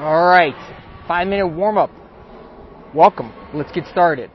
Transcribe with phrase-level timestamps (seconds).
[0.00, 0.54] All right,
[1.06, 1.90] five minute warm up.
[2.94, 3.34] Welcome.
[3.52, 4.30] Let's get started.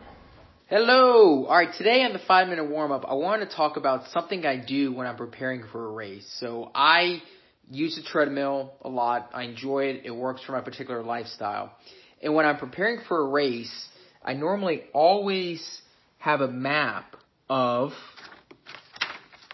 [0.67, 1.47] Hello!
[1.47, 4.63] Alright, today on the five minute warm up, I want to talk about something I
[4.63, 6.31] do when I'm preparing for a race.
[6.39, 7.23] So I
[7.71, 9.31] use the treadmill a lot.
[9.33, 10.01] I enjoy it.
[10.05, 11.71] It works for my particular lifestyle.
[12.21, 13.87] And when I'm preparing for a race,
[14.23, 15.81] I normally always
[16.19, 17.15] have a map
[17.49, 17.89] of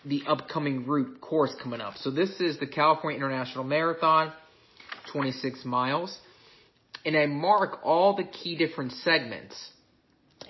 [0.03, 1.93] the upcoming route course coming up.
[1.99, 4.33] So this is the California International Marathon,
[5.11, 6.17] 26 miles.
[7.05, 9.71] And I mark all the key different segments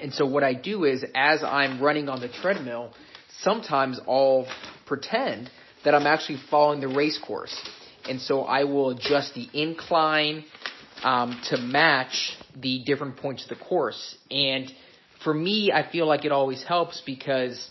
[0.02, 2.92] and so what I do is as I'm running on the treadmill,
[3.40, 4.48] sometimes I'll
[4.88, 5.50] pretend
[5.86, 7.56] that I'm actually following the race course.
[8.10, 10.44] And so I will adjust the incline
[11.04, 14.18] um, to match the different points of the course.
[14.32, 14.72] And
[15.24, 17.70] for me, I feel like it always helps because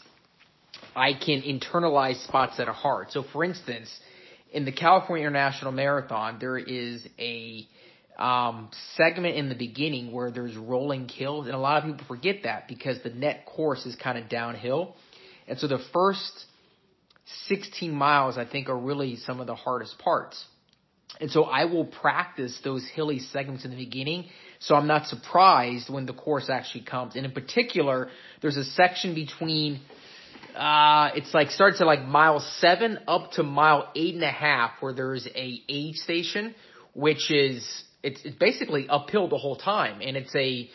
[0.94, 3.10] I can internalize spots that are hard.
[3.10, 3.90] So for instance,
[4.52, 7.68] in the California International Marathon, there is a
[8.18, 12.42] um, segment in the beginning where there's rolling hills, and a lot of people forget
[12.44, 14.96] that because the net course is kind of downhill.
[15.48, 16.44] And so the first
[17.46, 20.44] 16 miles, I think, are really some of the hardest parts.
[21.20, 24.26] And so I will practice those hilly segments in the beginning,
[24.58, 27.16] so I'm not surprised when the course actually comes.
[27.16, 28.08] And in particular,
[28.42, 29.80] there's a section between
[30.56, 34.72] uh, it's like starts at like mile seven up to mile eight and a half
[34.80, 36.54] where there's a aid station,
[36.94, 40.68] which is it's, it's basically uphill the whole time, and it's a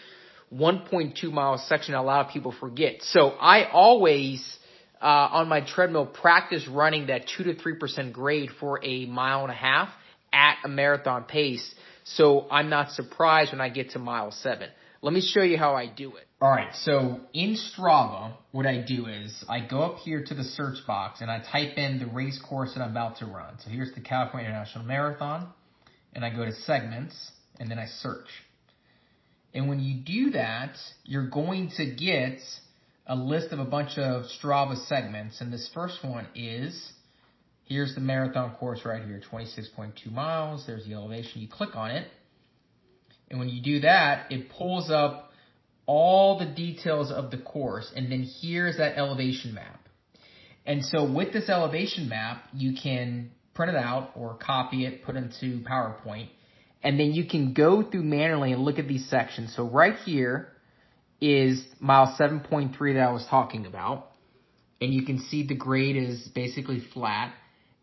[0.53, 3.01] 1.2 mile section a lot of people forget.
[3.01, 4.57] So I always,
[5.01, 9.51] uh, on my treadmill, practice running that 2 to 3% grade for a mile and
[9.51, 9.89] a half
[10.31, 11.73] at a marathon pace.
[12.03, 14.69] So I'm not surprised when I get to mile 7.
[15.05, 16.27] Let me show you how I do it.
[16.41, 20.77] Alright, so in Strava, what I do is I go up here to the search
[20.87, 23.53] box and I type in the race course that I'm about to run.
[23.63, 25.49] So here's the California International Marathon
[26.13, 27.13] and I go to segments
[27.59, 28.25] and then I search.
[29.53, 32.39] And when you do that, you're going to get
[33.05, 35.39] a list of a bunch of Strava segments.
[35.39, 36.93] And this first one is,
[37.65, 40.65] here's the marathon course right here, 26.2 miles.
[40.65, 41.41] There's the elevation.
[41.41, 42.07] You click on it.
[43.29, 45.31] And when you do that, it pulls up
[45.85, 47.91] all the details of the course.
[47.95, 49.79] And then here's that elevation map.
[50.65, 55.15] And so with this elevation map, you can print it out or copy it, put
[55.15, 56.29] it into PowerPoint,
[56.83, 59.53] and then you can go through manually and look at these sections.
[59.55, 60.49] So right here
[61.19, 64.11] is mile 7.3 that I was talking about.
[64.81, 67.33] And you can see the grade is basically flat.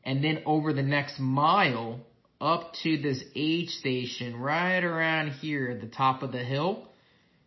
[0.05, 2.01] And then over the next mile
[2.43, 6.89] up to this aid station right around here at the top of the hill,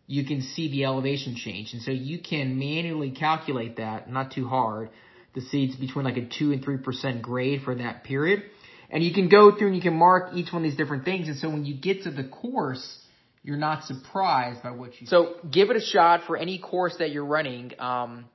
[0.06, 1.74] you can see the elevation change.
[1.74, 4.88] And so you can manually calculate that, not too hard,
[5.34, 8.42] the seeds between like a 2 and 3% grade for that period.
[8.88, 11.28] And you can go through and you can mark each one of these different things.
[11.28, 12.98] And so when you get to the course,
[13.42, 15.48] you're not surprised by what you So see.
[15.50, 17.72] give it a shot for any course that you're running.
[17.78, 18.26] Um,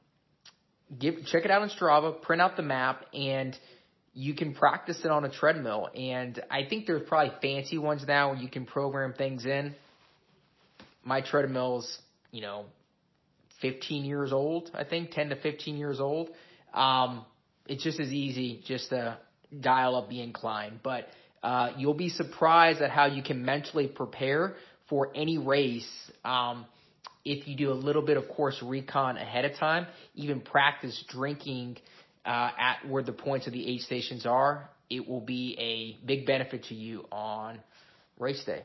[1.00, 3.58] give check it out on Strava, print out the map, and
[4.14, 5.90] you can practice it on a treadmill.
[5.96, 9.76] And I think there's probably fancy ones now where you can program things in.
[11.04, 11.98] My treadmill's,
[12.32, 12.66] you know,
[13.62, 16.30] 15 years old, I think, 10 to 15 years old.
[16.74, 17.26] Um,
[17.68, 19.18] it's just as easy just to
[19.60, 21.08] dial up the incline, but
[21.44, 24.56] uh, you'll be surprised at how you can mentally prepare
[24.90, 25.90] for any race.
[26.24, 26.66] Um,
[27.24, 31.78] if you do a little bit of course recon ahead of time, even practice drinking
[32.26, 36.26] uh, at where the points of the aid stations are, it will be a big
[36.26, 37.60] benefit to you on
[38.20, 38.60] race day.